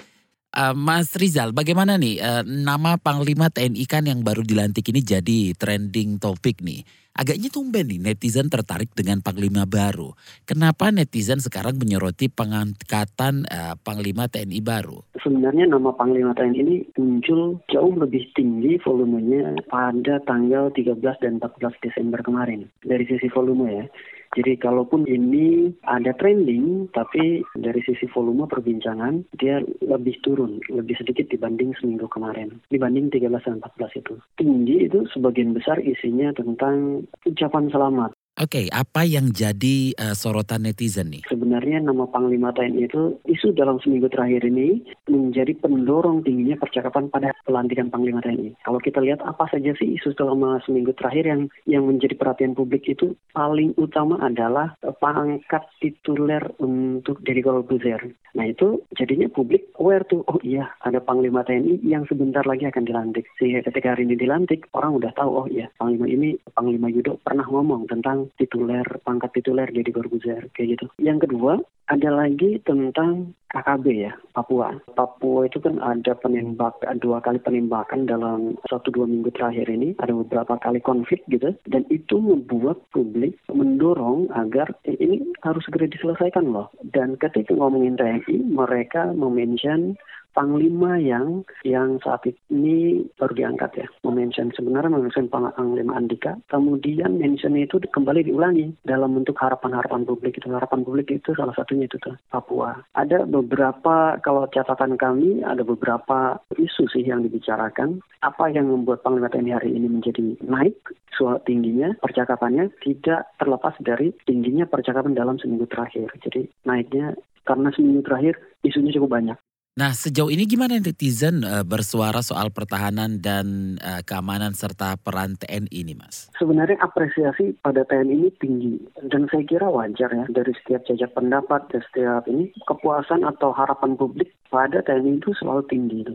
Uh, 0.51 0.75
Mas 0.75 1.15
Rizal, 1.15 1.55
bagaimana 1.55 1.95
nih 1.95 2.19
uh, 2.19 2.43
nama 2.43 2.99
Panglima 2.99 3.55
TNI 3.55 3.87
kan 3.87 4.03
yang 4.03 4.27
baru 4.27 4.43
dilantik 4.43 4.91
ini 4.91 4.99
jadi 4.99 5.55
trending 5.55 6.19
topik 6.19 6.59
nih. 6.59 6.83
Agaknya 7.15 7.47
tumben 7.47 7.87
nih 7.87 8.03
netizen 8.03 8.51
tertarik 8.51 8.91
dengan 8.91 9.23
Panglima 9.23 9.63
baru. 9.71 10.19
Kenapa 10.51 10.91
netizen 10.91 11.39
sekarang 11.39 11.79
menyoroti 11.79 12.27
pengangkatan 12.27 13.47
uh, 13.47 13.79
Panglima 13.79 14.27
TNI 14.27 14.59
baru? 14.59 14.99
Sebenarnya 15.23 15.71
nama 15.71 15.95
Panglima 15.95 16.35
TNI 16.35 16.59
ini 16.59 16.77
muncul 16.99 17.63
jauh 17.71 17.95
lebih 17.95 18.35
tinggi 18.35 18.83
volumenya 18.83 19.55
pada 19.71 20.19
tanggal 20.27 20.75
13 20.75 20.99
dan 21.23 21.39
14 21.39 21.87
Desember 21.87 22.19
kemarin. 22.19 22.67
Dari 22.83 23.07
sisi 23.07 23.31
volume 23.31 23.71
ya. 23.71 23.87
Jadi 24.35 24.59
kalaupun 24.59 25.07
ini 25.07 25.71
ada 25.87 26.11
trending, 26.15 26.91
tapi 26.91 27.43
dari 27.55 27.81
sisi 27.87 28.11
volume 28.11 28.51
perbincangan 28.51 29.31
dia 29.39 29.63
lebih 29.83 30.19
turun, 30.27 30.59
lebih 30.71 30.99
sedikit 30.99 31.31
dibanding 31.31 31.75
seminggu 31.79 32.11
kemarin, 32.11 32.59
dibanding 32.71 33.11
13 33.15 33.31
dan 33.47 33.63
14 33.63 34.01
itu. 34.03 34.15
Tinggi 34.39 34.77
itu 34.91 35.07
sebagian 35.15 35.55
besar 35.55 35.79
isinya 35.83 36.35
tentang 36.35 37.07
ucapan 37.27 37.71
selamat. 37.71 38.14
Oke, 38.35 38.67
okay, 38.67 38.75
apa 38.75 39.07
yang 39.07 39.31
jadi 39.31 39.95
uh, 39.95 40.11
sorotan 40.11 40.67
netizen 40.67 41.07
nih? 41.07 41.23
Sebenarnya 41.31 41.79
nama 41.79 42.03
Panglima 42.11 42.51
TNI 42.51 42.91
itu 42.91 43.15
isu 43.31 43.55
dalam 43.55 43.79
seminggu 43.79 44.11
terakhir 44.11 44.43
ini 44.43 44.83
menjadi 45.07 45.55
pendorong 45.63 46.27
tingginya 46.27 46.59
percakapan 46.59 47.15
pada 47.15 47.31
pelantikan 47.47 47.95
Panglima 47.95 48.19
TNI. 48.27 48.59
Kalau 48.67 48.83
kita 48.83 48.99
lihat 49.07 49.23
apa 49.23 49.47
saja 49.55 49.71
sih 49.79 49.95
isu 49.95 50.19
selama 50.19 50.59
seminggu 50.67 50.91
terakhir 50.99 51.31
yang 51.31 51.43
yang 51.71 51.87
menjadi 51.87 52.19
perhatian 52.19 52.59
publik 52.59 52.83
itu 52.91 53.15
paling 53.31 53.71
utama 53.79 54.19
adalah 54.19 54.75
pangkat 54.83 55.63
tituler 55.79 56.43
untuk 56.59 57.23
Deddy 57.23 57.39
Corbuzier. 57.39 58.03
Nah 58.35 58.51
itu 58.51 58.83
jadinya 58.99 59.31
publik 59.31 59.71
aware 59.79 60.03
tuh, 60.11 60.27
oh 60.27 60.43
iya 60.43 60.75
ada 60.83 60.99
Panglima 60.99 61.47
TNI 61.47 61.87
yang 61.87 62.03
sebentar 62.11 62.43
lagi 62.43 62.67
akan 62.67 62.83
dilantik. 62.83 63.31
Sehingga 63.39 63.63
ketika 63.63 63.95
hari 63.95 64.11
ini 64.11 64.19
dilantik, 64.19 64.67
orang 64.75 64.99
udah 64.99 65.15
tahu, 65.15 65.31
oh 65.31 65.47
iya 65.47 65.71
Panglima 65.79 66.11
ini, 66.11 66.35
Panglima 66.51 66.91
Yudo 66.91 67.23
pernah 67.23 67.47
ngomong 67.47 67.87
tentang 67.87 68.24
tituler, 68.37 68.85
pangkat 69.03 69.31
tituler 69.37 69.69
jadi 69.71 69.91
Corbuzier, 69.91 70.49
kayak 70.53 70.79
gitu. 70.79 70.87
Yang 71.01 71.29
kedua, 71.29 71.61
ada 71.85 72.09
lagi 72.09 72.57
tentang 72.65 73.37
KKB 73.53 73.85
ya, 73.93 74.13
Papua. 74.33 74.73
Papua 74.97 75.47
itu 75.47 75.61
kan 75.61 75.79
ada 75.79 76.17
penembak, 76.17 76.81
dua 76.99 77.21
kali 77.21 77.39
penembakan 77.39 78.09
dalam 78.09 78.57
satu 78.67 78.89
dua 78.91 79.07
minggu 79.07 79.31
terakhir 79.37 79.69
ini. 79.69 79.95
Ada 80.01 80.17
beberapa 80.17 80.57
kali 80.59 80.81
konflik 80.81 81.23
gitu. 81.29 81.53
Dan 81.69 81.85
itu 81.93 82.19
membuat 82.19 82.81
publik 82.91 83.37
mendorong 83.53 84.33
agar 84.33 84.73
eh, 84.89 84.97
ini 84.97 85.23
harus 85.45 85.63
segera 85.69 85.87
diselesaikan 85.87 86.51
loh. 86.51 86.73
Dan 86.83 87.21
ketika 87.21 87.53
ngomongin 87.55 88.01
TNI, 88.01 88.37
mereka 88.49 89.13
memention 89.13 89.95
panglima 90.35 90.99
yang 90.99 91.47
yang 91.63 92.03
saat 92.03 92.27
ini 92.51 93.07
baru 93.17 93.33
diangkat 93.33 93.71
ya. 93.79 93.87
Memention 94.03 94.51
sebenarnya 94.53 94.91
memention 94.91 95.31
panglima 95.31 95.97
Andika, 95.97 96.37
kemudian 96.51 97.17
mention 97.17 97.55
itu 97.55 97.79
kembali 97.79 98.27
diulangi 98.27 98.75
dalam 98.83 99.15
bentuk 99.15 99.39
harapan-harapan 99.39 100.05
publik 100.05 100.37
itu. 100.37 100.51
Harapan 100.51 100.83
publik 100.83 101.09
itu 101.15 101.33
salah 101.39 101.55
satunya 101.55 101.87
itu 101.87 101.97
tuh 102.03 102.19
Papua. 102.29 102.75
Ada 102.99 103.25
beberapa 103.25 104.19
kalau 104.21 104.51
catatan 104.51 104.99
kami 104.99 105.41
ada 105.47 105.63
beberapa 105.63 106.43
isu 106.59 106.91
sih 106.91 107.07
yang 107.07 107.23
dibicarakan. 107.23 108.03
Apa 108.21 108.51
yang 108.51 108.69
membuat 108.69 109.05
Panglima 109.05 109.29
TNI 109.29 109.53
hari 109.55 109.71
ini 109.77 109.87
menjadi 109.87 110.41
naik 110.43 110.75
soal 111.15 111.39
tingginya 111.47 111.95
percakapannya 112.03 112.73
tidak 112.83 113.31
terlepas 113.39 113.77
dari 113.85 114.11
tingginya 114.27 114.67
percakapan 114.67 115.15
dalam 115.15 115.39
seminggu 115.39 115.71
terakhir. 115.71 116.11
Jadi 116.25 116.51
naiknya 116.67 117.15
karena 117.45 117.69
seminggu 117.71 118.03
terakhir 118.03 118.35
isunya 118.65 118.97
cukup 118.97 119.21
banyak. 119.21 119.39
Nah, 119.75 119.91
sejauh 119.91 120.31
ini 120.31 120.47
gimana 120.47 120.79
netizen 120.79 121.43
uh, 121.43 121.67
bersuara 121.67 122.23
soal 122.23 122.55
pertahanan 122.55 123.19
dan 123.19 123.75
uh, 123.83 124.07
keamanan 124.07 124.55
serta 124.55 124.95
peran 124.95 125.35
TNI 125.35 125.67
ini, 125.67 125.99
Mas? 125.99 126.31
Sebenarnya 126.39 126.79
apresiasi 126.79 127.59
pada 127.59 127.83
TNI 127.83 128.15
ini 128.15 128.31
tinggi 128.39 128.79
dan 129.11 129.27
saya 129.35 129.43
kira 129.43 129.67
wajar 129.67 130.15
ya 130.15 130.31
dari 130.31 130.55
setiap 130.63 130.87
jajak 130.87 131.11
pendapat 131.19 131.67
dan 131.75 131.83
setiap 131.91 132.23
ini 132.31 132.55
kepuasan 132.71 133.27
atau 133.27 133.51
harapan 133.51 133.99
publik 133.99 134.31
pada 134.47 134.79
TNI 134.79 135.19
itu 135.19 135.35
selalu 135.43 135.67
tinggi 135.67 136.07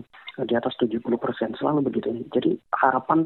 di 0.48 0.53
atas 0.55 0.75
70 0.79 1.01
persen 1.19 1.51
selalu 1.58 1.91
begitu. 1.91 2.13
Jadi 2.31 2.55
harapan 2.75 3.25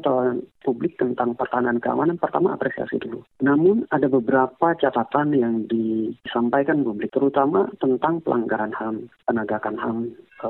publik 0.64 0.98
tentang 0.98 1.36
pertahanan 1.38 1.78
keamanan 1.78 2.18
pertama 2.18 2.54
apresiasi 2.54 2.98
dulu. 2.98 3.22
Namun 3.42 3.86
ada 3.90 4.08
beberapa 4.10 4.74
catatan 4.78 5.34
yang 5.36 5.54
disampaikan 5.70 6.82
publik 6.82 7.12
terutama 7.12 7.70
tentang 7.78 8.22
pelanggaran 8.24 8.72
HAM, 8.74 9.06
penegakan 9.28 9.76
HAM, 9.78 9.98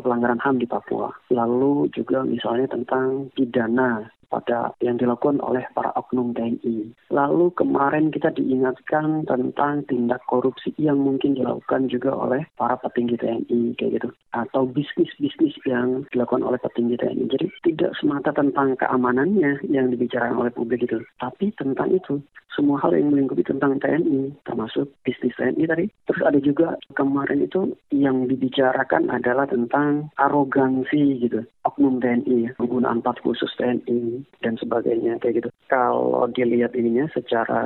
pelanggaran 0.00 0.40
HAM 0.40 0.62
di 0.62 0.66
Papua. 0.66 1.12
Lalu 1.30 1.90
juga 1.92 2.24
misalnya 2.24 2.70
tentang 2.70 3.30
pidana 3.34 4.08
pada 4.34 4.74
yang 4.82 4.98
dilakukan 4.98 5.38
oleh 5.38 5.62
para 5.78 5.94
oknum 5.94 6.34
TNI. 6.34 6.90
Lalu 7.14 7.54
kemarin 7.54 8.10
kita 8.10 8.34
diingatkan 8.34 9.30
tentang 9.30 9.86
tindak 9.86 10.18
korupsi 10.26 10.74
yang 10.74 10.98
mungkin 10.98 11.38
dilakukan 11.38 11.86
juga 11.86 12.10
oleh 12.18 12.42
para 12.58 12.74
petinggi 12.82 13.14
TNI 13.14 13.78
kayak 13.78 14.02
gitu 14.02 14.08
atau 14.34 14.66
bisnis-bisnis 14.66 15.54
yang 15.68 16.02
dilakukan 16.10 16.42
oleh 16.42 16.58
petinggi 16.58 16.98
TNI. 16.98 17.30
Jadi 17.30 17.46
tidak 17.62 17.94
semata 18.02 18.34
tentang 18.34 18.74
keamanannya 18.74 19.62
yang 19.70 19.94
dibicarakan 19.94 20.42
oleh 20.42 20.50
publik 20.50 20.82
itu, 20.82 20.98
tapi 21.22 21.54
tentang 21.54 21.94
itu 21.94 22.18
semua 22.54 22.78
hal 22.86 22.94
yang 22.94 23.10
melingkupi 23.10 23.42
tentang 23.42 23.82
TNI 23.82 24.30
termasuk 24.46 24.86
bisnis 25.02 25.34
TNI 25.34 25.64
tadi. 25.66 25.84
Terus 26.06 26.22
ada 26.22 26.38
juga 26.38 26.78
kemarin 26.94 27.42
itu 27.42 27.74
yang 27.90 28.30
dibicarakan 28.30 29.10
adalah 29.10 29.44
tentang 29.50 29.83
arogansi 30.16 31.20
gitu 31.22 31.40
oknum 31.64 32.00
TNI, 32.00 32.54
penggunaan 32.60 33.00
plat 33.00 33.16
khusus 33.24 33.50
TNI 33.56 34.24
dan 34.44 34.60
sebagainya 34.60 35.18
kayak 35.20 35.44
gitu. 35.44 35.48
Kalau 35.68 36.28
dilihat 36.30 36.76
ininya 36.76 37.08
secara 37.10 37.62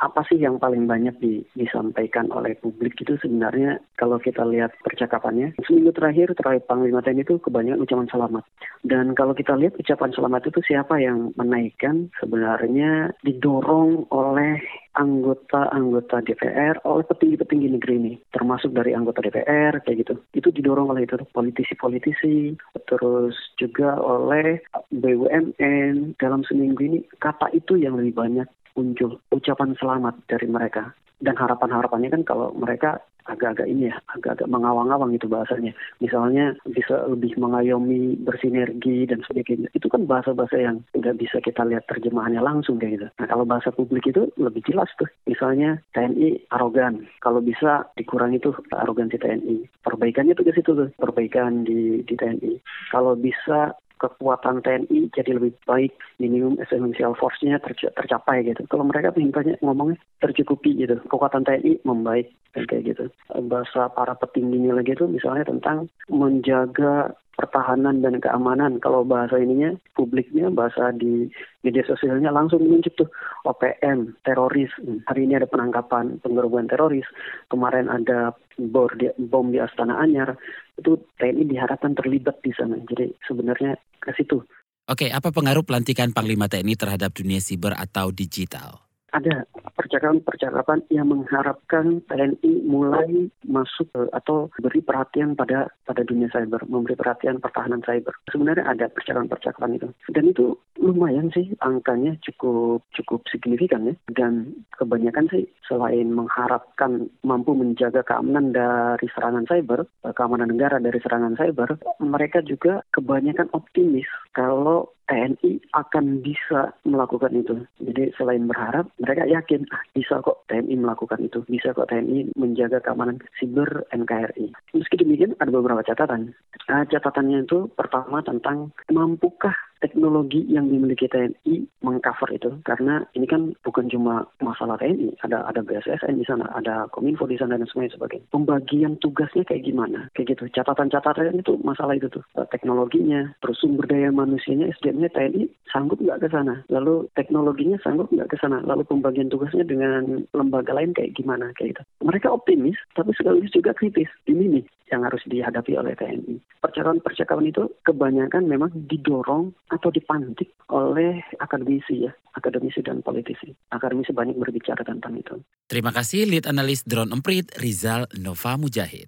apa 0.00 0.20
sih 0.28 0.40
yang 0.40 0.60
paling 0.60 0.88
banyak 0.88 1.16
di, 1.20 1.44
disampaikan 1.56 2.28
oleh 2.32 2.56
publik 2.60 2.96
itu 3.00 3.16
sebenarnya 3.20 3.80
kalau 3.96 4.20
kita 4.20 4.44
lihat 4.44 4.72
percakapannya 4.84 5.52
seminggu 5.64 5.92
terakhir 5.92 6.32
terakhir 6.36 6.64
Panglima 6.68 7.00
TNI 7.04 7.24
itu 7.24 7.40
kebanyakan 7.40 7.82
ucapan 7.82 8.08
selamat. 8.12 8.44
Dan 8.84 9.12
kalau 9.16 9.32
kita 9.36 9.56
lihat 9.56 9.76
ucapan 9.76 10.12
selamat 10.12 10.52
itu 10.52 10.60
siapa 10.64 11.00
yang 11.00 11.32
menaikkan 11.36 12.12
sebenarnya 12.20 13.12
didorong 13.24 14.08
oleh 14.12 14.60
anggota-anggota 14.98 16.20
DPR 16.26 16.82
oleh 16.82 17.04
petinggi-petinggi 17.06 17.68
negeri 17.78 17.94
ini, 17.96 18.12
termasuk 18.34 18.74
dari 18.74 18.92
anggota 18.96 19.22
DPR 19.22 19.78
kayak 19.86 19.98
gitu. 20.06 20.14
Itu 20.34 20.48
didorong 20.50 20.90
oleh 20.90 21.06
itu 21.06 21.14
politisi-politisi, 21.30 22.58
terus 22.90 23.29
juga 23.58 23.98
oleh 23.98 24.60
BUMN 24.94 26.16
dalam 26.16 26.42
seminggu 26.46 26.80
ini 26.84 26.98
kata 27.18 27.50
itu 27.52 27.76
yang 27.76 27.98
lebih 27.98 28.16
banyak 28.16 28.48
muncul 28.78 29.18
ucapan 29.34 29.74
selamat 29.76 30.14
dari 30.30 30.46
mereka. 30.46 30.94
Dan 31.20 31.36
harapan-harapannya 31.36 32.08
kan 32.16 32.22
kalau 32.24 32.48
mereka 32.56 32.96
agak-agak 33.26 33.66
ini 33.68 33.92
ya, 33.92 33.96
agak-agak 34.16 34.48
mengawang-awang 34.48 35.12
itu 35.12 35.26
bahasanya. 35.26 35.72
Misalnya 36.00 36.56
bisa 36.68 37.04
lebih 37.08 37.36
mengayomi, 37.36 38.16
bersinergi 38.20 39.08
dan 39.08 39.20
sebagainya. 39.26 39.68
Itu 39.76 39.90
kan 39.92 40.06
bahasa-bahasa 40.06 40.56
yang 40.56 40.76
nggak 40.96 41.18
bisa 41.20 41.36
kita 41.42 41.66
lihat 41.66 41.84
terjemahannya 41.90 42.40
langsung 42.40 42.80
kayak 42.80 42.92
gitu. 43.00 43.06
Nah 43.20 43.26
kalau 43.28 43.44
bahasa 43.44 43.68
publik 43.74 44.08
itu 44.08 44.30
lebih 44.40 44.64
jelas 44.64 44.88
tuh. 44.96 45.08
Misalnya 45.26 45.80
TNI 45.92 46.48
arogan. 46.54 47.04
Kalau 47.20 47.44
bisa 47.44 47.88
dikurangi 47.98 48.40
tuh 48.40 48.56
arogansi 48.72 49.20
TNI. 49.20 49.68
Perbaikannya 49.84 50.36
tuh 50.36 50.46
ke 50.46 50.52
situ 50.56 50.70
tuh. 50.72 50.88
Perbaikan 50.96 51.64
di, 51.66 52.04
di 52.06 52.14
TNI. 52.16 52.60
Kalau 52.92 53.18
bisa 53.18 53.74
kekuatan 54.00 54.64
TNI 54.64 55.12
jadi 55.12 55.36
lebih 55.36 55.52
baik, 55.68 55.92
minimum 56.16 56.56
essential 56.56 57.12
force-nya 57.12 57.60
tercapai 57.60 58.48
gitu. 58.48 58.64
Kalau 58.72 58.88
mereka 58.88 59.12
banyak 59.12 59.60
ngomongnya 59.60 60.00
tercukupi 60.24 60.72
gitu, 60.80 60.96
kekuatan 61.06 61.44
TNI 61.44 61.84
membaik 61.84 62.32
dan 62.56 62.64
kayak 62.64 62.96
gitu. 62.96 63.04
Bahasa 63.46 63.92
para 63.92 64.16
petingginya 64.16 64.80
lagi 64.80 64.96
itu 64.96 65.04
misalnya 65.04 65.44
tentang 65.46 65.92
menjaga 66.08 67.12
pertahanan 67.40 68.04
dan 68.04 68.20
keamanan. 68.20 68.76
Kalau 68.84 69.00
bahasa 69.08 69.40
ininya, 69.40 69.72
publiknya, 69.96 70.52
bahasa 70.52 70.92
di 70.92 71.32
media 71.64 71.80
sosialnya 71.88 72.28
langsung 72.28 72.60
muncul 72.68 72.92
tuh 72.92 73.08
OPM, 73.48 74.12
teroris. 74.20 74.68
Hari 75.08 75.24
ini 75.24 75.40
ada 75.40 75.48
penangkapan 75.48 76.20
penggerbekan 76.20 76.68
teroris. 76.68 77.08
Kemarin 77.48 77.88
ada 77.88 78.36
bom 78.60 78.92
di, 79.00 79.08
bom 79.16 79.48
di 79.48 79.56
Astana 79.56 79.96
Anyar. 79.96 80.36
Itu 80.76 81.00
TNI 81.16 81.48
diharapkan 81.48 81.96
terlibat 81.96 82.44
di 82.44 82.52
sana. 82.52 82.76
Jadi 82.84 83.08
sebenarnya 83.24 83.80
ke 84.04 84.12
situ. 84.12 84.44
Oke, 84.84 85.08
apa 85.08 85.32
pengaruh 85.32 85.64
pelantikan 85.64 86.12
Panglima 86.12 86.52
TNI 86.52 86.76
terhadap 86.76 87.16
dunia 87.16 87.40
siber 87.40 87.72
atau 87.72 88.12
digital? 88.12 88.90
ada 89.10 89.42
percakapan-percakapan 89.90 90.86
yang 90.94 91.10
mengharapkan 91.10 91.98
TNI 92.06 92.62
mulai 92.62 93.26
masuk 93.42 93.90
atau 94.14 94.46
beri 94.62 94.78
perhatian 94.78 95.34
pada 95.34 95.66
pada 95.82 96.06
dunia 96.06 96.30
cyber, 96.30 96.62
memberi 96.70 96.94
perhatian 96.94 97.42
pertahanan 97.42 97.82
cyber. 97.82 98.14
Sebenarnya 98.30 98.70
ada 98.70 98.86
percakapan-percakapan 98.86 99.82
itu. 99.82 99.88
Dan 100.14 100.30
itu 100.30 100.54
lumayan 100.78 101.34
sih 101.34 101.50
angkanya 101.58 102.14
cukup 102.22 102.86
cukup 102.94 103.26
signifikan 103.26 103.90
ya. 103.90 103.94
Dan 104.14 104.62
kebanyakan 104.78 105.26
sih 105.34 105.50
selain 105.66 106.14
mengharapkan 106.14 107.10
mampu 107.26 107.58
menjaga 107.58 108.06
keamanan 108.06 108.54
dari 108.54 109.10
serangan 109.10 109.50
cyber, 109.50 109.90
keamanan 110.14 110.54
negara 110.54 110.78
dari 110.78 111.02
serangan 111.02 111.34
cyber, 111.34 111.82
mereka 111.98 112.38
juga 112.46 112.86
kebanyakan 112.94 113.50
optimis 113.50 114.06
kalau 114.30 114.94
TNI 115.10 115.74
akan 115.74 116.22
bisa 116.22 116.70
melakukan 116.86 117.34
itu. 117.34 117.66
Jadi 117.82 118.14
selain 118.14 118.46
berharap, 118.46 118.86
mereka 119.02 119.26
yakin 119.26 119.66
ah, 119.74 119.82
bisa 119.90 120.22
kok 120.22 120.46
TNI 120.46 120.78
melakukan 120.78 121.18
itu, 121.26 121.42
bisa 121.50 121.74
kok 121.74 121.90
TNI 121.90 122.30
menjaga 122.38 122.78
keamanan 122.78 123.18
siber 123.36 123.82
NKRI. 123.90 124.54
Meski 124.78 124.94
demikian 125.02 125.34
ada 125.42 125.50
beberapa 125.50 125.82
catatan. 125.82 126.30
Nah, 126.70 126.86
catatannya 126.86 127.42
itu 127.42 127.66
pertama 127.74 128.22
tentang 128.22 128.70
mampukah 128.86 129.69
teknologi 129.80 130.44
yang 130.46 130.68
dimiliki 130.68 131.08
TNI 131.08 131.66
mengcover 131.80 132.28
itu. 132.30 132.50
Karena 132.62 133.02
ini 133.16 133.26
kan 133.26 133.56
bukan 133.64 133.88
cuma 133.88 134.28
masalah 134.44 134.76
TNI 134.76 135.16
ada 135.24 135.48
ada 135.48 135.64
BSSN 135.64 136.20
di 136.20 136.26
sana 136.28 136.46
ada 136.52 136.86
Kominfo 136.92 137.24
di 137.24 137.40
sana 137.40 137.56
dan 137.56 137.66
sebagainya 137.66 138.28
pembagian 138.30 139.00
tugasnya 139.00 139.42
kayak 139.48 139.64
gimana. 139.66 140.12
Kayak 140.14 140.36
gitu. 140.36 140.44
Catatan-catatan 140.52 141.40
itu 141.40 141.56
masalah 141.64 141.96
itu 141.96 142.12
tuh. 142.12 142.24
Teknologinya 142.52 143.32
terus 143.40 143.58
sumber 143.58 143.88
daya 143.88 144.12
manusianya 144.12 144.70
SDM-nya 144.78 145.10
TNI 145.12 145.42
sanggup 145.72 145.98
nggak 145.98 146.22
ke 146.24 146.28
sana? 146.28 146.62
Lalu 146.68 147.08
teknologinya 147.16 147.80
sanggup 147.80 148.12
nggak 148.12 148.30
ke 148.30 148.36
sana? 148.38 148.60
Lalu 148.62 148.84
pembagian 148.86 149.32
tugasnya 149.32 149.64
dengan 149.64 150.28
lembaga 150.36 150.76
lain 150.76 150.92
kayak 150.92 151.16
gimana? 151.16 151.50
Kayak 151.56 151.76
gitu. 151.76 151.82
Mereka 152.04 152.28
optimis 152.28 152.76
tapi 152.92 153.16
sekaligus 153.16 153.50
juga 153.50 153.72
kritis. 153.72 154.08
Ini 154.28 154.60
nih 154.60 154.64
yang 154.90 155.06
harus 155.06 155.22
dihadapi 155.30 155.78
oleh 155.78 155.94
TNI. 155.94 156.36
Percakapan-percakapan 156.60 157.46
itu 157.48 157.62
kebanyakan 157.86 158.44
memang 158.50 158.70
didorong 158.90 159.54
atau 159.70 159.88
dipantik 159.94 160.50
oleh 160.74 161.22
akademisi 161.38 162.04
ya, 162.04 162.12
akademisi 162.34 162.82
dan 162.82 163.00
politisi. 163.00 163.54
Akademisi 163.70 164.10
banyak 164.10 164.36
berbicara 164.36 164.82
tentang 164.82 165.14
itu. 165.16 165.38
Terima 165.70 165.94
kasih 165.94 166.26
lead 166.26 166.44
analis 166.50 166.82
drone 166.82 167.14
emprit 167.14 167.46
Rizal 167.56 168.10
Nova 168.18 168.58
Mujahid. 168.58 169.06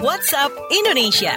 WhatsApp 0.00 0.52
Indonesia. 0.72 1.34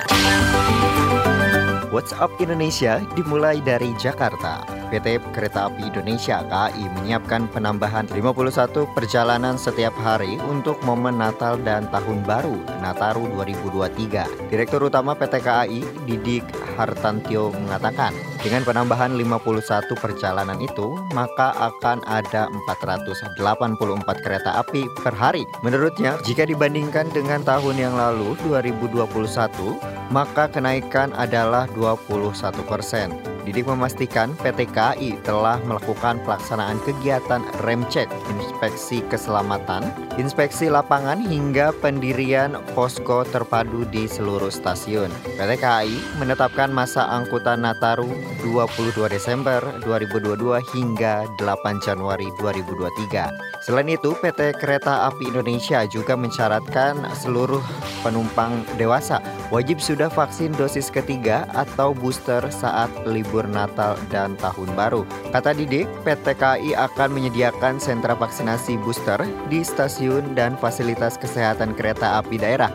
WhatsApp 1.91 2.31
Indonesia 2.39 3.03
dimulai 3.19 3.59
dari 3.59 3.91
Jakarta. 3.99 4.80
PT 4.91 5.23
Kereta 5.31 5.71
Api 5.71 5.87
Indonesia 5.87 6.43
KAI 6.43 6.85
menyiapkan 6.99 7.47
penambahan 7.47 8.11
51 8.11 8.91
perjalanan 8.91 9.55
setiap 9.55 9.95
hari 10.03 10.35
untuk 10.51 10.75
momen 10.83 11.15
Natal 11.15 11.55
dan 11.63 11.87
Tahun 11.87 12.27
Baru 12.27 12.59
Nataru 12.83 13.31
2023. 13.39 14.51
Direktur 14.51 14.91
Utama 14.91 15.15
PT 15.15 15.39
KAI 15.39 15.81
Didik 16.03 16.43
Hartantio 16.75 17.55
mengatakan, 17.55 18.11
dengan 18.41 18.65
penambahan 18.65 19.13
51 19.13 19.93
perjalanan 20.01 20.57
itu, 20.57 20.97
maka 21.13 21.53
akan 21.55 22.01
ada 22.09 22.49
484 22.67 23.37
kereta 24.25 24.59
api 24.59 24.89
per 25.05 25.13
hari. 25.13 25.45
Menurutnya, 25.61 26.17
jika 26.25 26.49
dibandingkan 26.49 27.07
dengan 27.13 27.45
tahun 27.45 27.77
yang 27.77 27.93
lalu 27.93 28.33
2021, 28.49 29.77
maka 30.09 30.49
kenaikan 30.49 31.13
adalah 31.13 31.69
21 31.77 32.65
persen. 32.65 33.30
Didik 33.41 33.65
memastikan 33.65 34.37
PT 34.37 34.69
KAI 34.69 35.17
telah 35.25 35.57
melakukan 35.65 36.21
pelaksanaan 36.21 36.77
kegiatan 36.85 37.41
rem 37.65 37.81
cek, 37.89 38.05
inspeksi 38.29 39.01
keselamatan, 39.09 39.89
inspeksi 40.21 40.69
lapangan 40.69 41.17
hingga 41.17 41.73
pendirian 41.81 42.53
posko 42.77 43.25
terpadu 43.25 43.89
di 43.89 44.05
seluruh 44.05 44.53
stasiun. 44.53 45.09
PT 45.41 45.51
KAI 45.57 46.21
menetapkan 46.21 46.69
masa 46.69 47.09
angkutan 47.09 47.65
Nataru 47.65 48.09
22 48.45 49.09
Desember 49.09 49.57
2022 49.81 50.61
hingga 50.77 51.25
8 51.41 51.81
Januari 51.81 52.29
2023. 52.37 53.65
Selain 53.65 53.89
itu, 53.89 54.13
PT 54.21 54.57
Kereta 54.61 55.09
Api 55.09 55.33
Indonesia 55.33 55.81
juga 55.89 56.13
mensyaratkan 56.13 57.09
seluruh 57.17 57.61
penumpang 58.05 58.61
dewasa 58.77 59.17
wajib 59.51 59.83
sudah 59.83 60.07
vaksin 60.07 60.55
dosis 60.55 60.87
ketiga 60.87 61.45
atau 61.51 61.91
booster 61.91 62.41
saat 62.49 62.89
libur 63.03 63.45
Natal 63.45 63.99
dan 64.09 64.39
Tahun 64.39 64.71
Baru. 64.73 65.03
Kata 65.35 65.51
Didik, 65.51 65.85
PT 66.07 66.39
KAI 66.39 66.71
akan 66.73 67.11
menyediakan 67.11 67.77
sentra 67.77 68.15
vaksinasi 68.15 68.79
booster 68.81 69.19
di 69.51 69.61
stasiun 69.61 70.33
dan 70.33 70.55
fasilitas 70.57 71.19
kesehatan 71.19 71.75
kereta 71.75 72.23
api 72.23 72.39
daerah. 72.39 72.71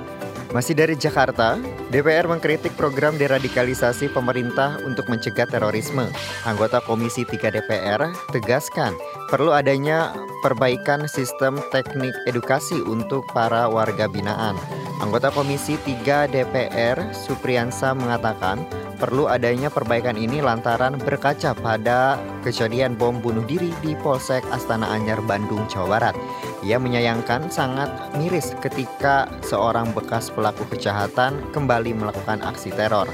Masih 0.55 0.79
dari 0.79 0.95
Jakarta, 0.95 1.59
DPR 1.91 2.31
mengkritik 2.31 2.79
program 2.79 3.19
deradikalisasi 3.19 4.15
pemerintah 4.15 4.79
untuk 4.87 5.11
mencegah 5.11 5.45
terorisme. 5.45 6.07
Anggota 6.47 6.79
Komisi 6.87 7.27
3 7.27 7.51
DPR 7.51 8.15
tegaskan 8.31 8.95
perlu 9.27 9.51
adanya 9.51 10.15
perbaikan 10.47 11.11
sistem 11.11 11.59
teknik 11.75 12.15
edukasi 12.31 12.79
untuk 12.79 13.27
para 13.35 13.67
warga 13.67 14.07
binaan. 14.07 14.55
Anggota 14.97 15.29
Komisi 15.29 15.77
3 15.77 16.33
DPR 16.33 17.13
Supriyansa 17.13 17.93
mengatakan 17.93 18.65
perlu 18.97 19.29
adanya 19.29 19.69
perbaikan 19.69 20.17
ini 20.17 20.41
lantaran 20.41 20.97
berkaca 20.97 21.53
pada 21.53 22.17
kejadian 22.41 22.97
bom 22.97 23.21
bunuh 23.21 23.45
diri 23.45 23.77
di 23.85 23.93
Polsek 24.01 24.41
Astana 24.49 24.89
Anyar, 24.89 25.21
Bandung, 25.21 25.69
Jawa 25.69 26.01
Barat. 26.01 26.17
Ia 26.65 26.81
menyayangkan 26.81 27.53
sangat 27.53 27.93
miris 28.17 28.57
ketika 28.65 29.29
seorang 29.45 29.93
bekas 29.93 30.33
pelaku 30.33 30.65
kejahatan 30.73 31.45
kembali 31.53 31.93
melakukan 31.93 32.41
aksi 32.41 32.73
teror. 32.73 33.07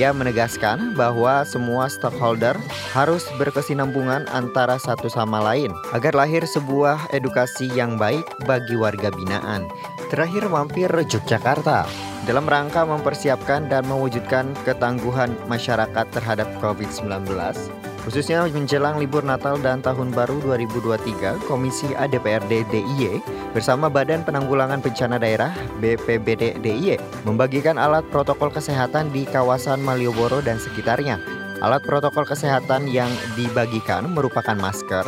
Ia 0.00 0.16
menegaskan 0.16 0.96
bahwa 0.96 1.44
semua 1.44 1.92
stakeholder 1.92 2.56
harus 2.96 3.28
berkesinambungan 3.36 4.24
antara 4.32 4.80
satu 4.80 5.12
sama 5.12 5.44
lain 5.44 5.68
agar 5.92 6.16
lahir 6.16 6.48
sebuah 6.48 7.12
edukasi 7.12 7.68
yang 7.76 8.00
baik 8.00 8.24
bagi 8.48 8.78
warga 8.78 9.12
binaan. 9.12 9.68
Terakhir 10.10 10.50
mampir 10.50 10.90
Yogyakarta 10.90 11.86
dalam 12.26 12.42
rangka 12.50 12.82
mempersiapkan 12.82 13.70
dan 13.70 13.86
mewujudkan 13.86 14.50
ketangguhan 14.66 15.30
masyarakat 15.46 16.06
terhadap 16.10 16.50
COVID-19 16.58 17.30
Khususnya 18.00 18.48
menjelang 18.48 18.96
libur 18.96 19.20
Natal 19.20 19.60
dan 19.60 19.84
Tahun 19.84 20.08
Baru 20.10 20.40
2023, 20.42 21.46
Komisi 21.46 21.92
ADPRD 21.92 22.64
DIY 22.72 23.20
bersama 23.52 23.92
Badan 23.92 24.24
Penanggulangan 24.24 24.80
Bencana 24.80 25.20
Daerah 25.20 25.52
BPBD 25.84 26.58
DIY 26.64 26.96
membagikan 27.28 27.76
alat 27.76 28.02
protokol 28.08 28.48
kesehatan 28.48 29.12
di 29.12 29.28
kawasan 29.28 29.84
Malioboro 29.84 30.40
dan 30.40 30.56
sekitarnya. 30.56 31.20
Alat 31.60 31.84
protokol 31.84 32.24
kesehatan 32.24 32.88
yang 32.88 33.12
dibagikan 33.36 34.08
merupakan 34.10 34.56
masker, 34.56 35.04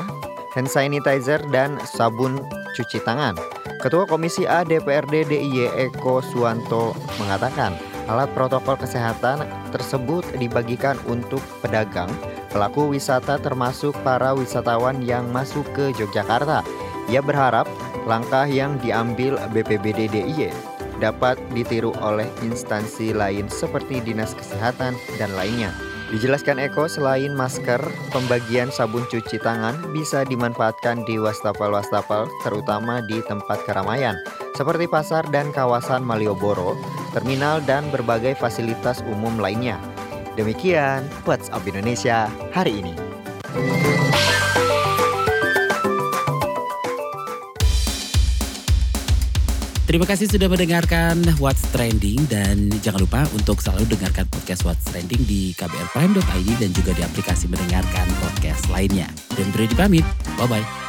hand 0.53 0.69
sanitizer, 0.69 1.41
dan 1.49 1.81
sabun 1.89 2.45
cuci 2.77 3.01
tangan. 3.09 3.62
Ketua 3.83 4.07
Komisi 4.07 4.47
A 4.47 4.63
DPRD 4.63 5.27
DIY 5.27 5.75
Eko 5.75 6.23
Suwanto 6.23 6.95
mengatakan, 7.19 7.75
alat 8.07 8.31
protokol 8.31 8.79
kesehatan 8.79 9.43
tersebut 9.75 10.23
dibagikan 10.39 10.95
untuk 11.11 11.43
pedagang, 11.59 12.07
pelaku 12.55 12.95
wisata 12.95 13.43
termasuk 13.43 13.91
para 14.07 14.39
wisatawan 14.39 15.03
yang 15.03 15.27
masuk 15.35 15.67
ke 15.75 15.91
Yogyakarta. 15.99 16.63
Ia 17.11 17.19
berharap 17.19 17.67
langkah 18.07 18.47
yang 18.47 18.79
diambil 18.79 19.35
BPBD 19.51 20.07
DIY 20.15 20.55
dapat 21.03 21.35
ditiru 21.51 21.91
oleh 21.99 22.31
instansi 22.47 23.11
lain 23.11 23.51
seperti 23.51 23.99
Dinas 23.99 24.31
Kesehatan 24.39 24.95
dan 25.19 25.35
lainnya. 25.35 25.75
Dijelaskan 26.13 26.61
Eko, 26.61 26.93
selain 26.93 27.33
masker, 27.33 27.81
pembagian 28.13 28.69
sabun 28.69 29.09
cuci 29.09 29.41
tangan 29.41 29.97
bisa 29.97 30.29
dimanfaatkan 30.29 31.09
di 31.09 31.17
wastafel-wastafel 31.17 32.29
terutama 32.45 33.01
di 33.09 33.25
tempat 33.25 33.65
keramaian 33.65 34.21
seperti 34.53 34.85
pasar 34.85 35.25
dan 35.33 35.49
kawasan 35.57 36.05
Malioboro, 36.05 36.77
terminal 37.17 37.65
dan 37.65 37.89
berbagai 37.89 38.37
fasilitas 38.37 39.01
umum 39.09 39.41
lainnya. 39.41 39.81
Demikian 40.37 41.09
WhatsApp 41.25 41.65
Indonesia 41.65 42.29
hari 42.53 42.85
ini. 42.85 42.93
Terima 49.93 50.09
kasih 50.09 50.25
sudah 50.25 50.49
mendengarkan 50.49 51.21
What's 51.37 51.69
Trending 51.69 52.25
dan 52.33 52.73
jangan 52.81 53.05
lupa 53.05 53.29
untuk 53.37 53.61
selalu 53.61 53.93
dengarkan 53.93 54.25
podcast 54.33 54.65
What's 54.65 54.89
Trending 54.89 55.21
di 55.29 55.53
kbrprime.id 55.53 56.49
dan 56.57 56.73
juga 56.73 56.97
di 56.97 57.05
aplikasi 57.05 57.45
mendengarkan 57.53 58.09
podcast 58.25 58.73
lainnya. 58.73 59.13
Dan 59.37 59.53
beri 59.53 59.69
pamit, 59.77 60.07
bye-bye. 60.41 60.82